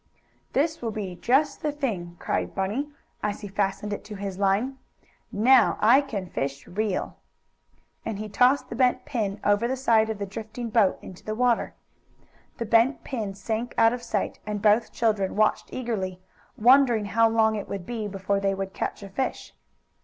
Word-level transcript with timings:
"This 0.53 0.81
will 0.81 0.89
be 0.89 1.15
just 1.15 1.61
the 1.61 1.71
thing!" 1.71 2.15
cried 2.17 2.55
Bunny, 2.55 2.89
as 3.21 3.41
he 3.41 3.47
fastened 3.47 3.93
it 3.93 4.03
to 4.05 4.15
his 4.15 4.39
line. 4.39 4.79
"Now 5.31 5.77
I 5.79 6.01
can 6.01 6.25
fish 6.25 6.65
real," 6.65 7.17
and 8.03 8.17
he 8.17 8.27
tossed 8.27 8.69
the 8.69 8.75
bent 8.75 9.05
pin 9.05 9.39
over 9.43 9.67
the 9.67 9.75
side 9.77 10.09
of 10.09 10.17
the 10.17 10.25
drifting 10.25 10.71
boat 10.71 10.97
into 11.03 11.23
the 11.23 11.35
water. 11.35 11.75
The 12.57 12.65
bent 12.65 13.03
pin 13.03 13.35
sank 13.35 13.75
out 13.77 13.93
of 13.93 14.01
sight, 14.01 14.39
and 14.43 14.59
both 14.59 14.91
children 14.91 15.35
watched 15.35 15.71
eagerly, 15.71 16.19
wondering 16.57 17.05
how 17.05 17.29
long 17.29 17.55
it 17.55 17.69
would 17.69 17.85
be 17.85 18.07
before 18.07 18.39
they 18.39 18.55
would 18.55 18.73
catch 18.73 19.03
a 19.03 19.09
fish. 19.09 19.53